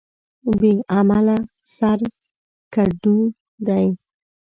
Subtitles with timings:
[0.59, 1.37] بې عمله
[1.75, 1.99] سر
[2.73, 3.17] کډو
[3.67, 3.85] دى.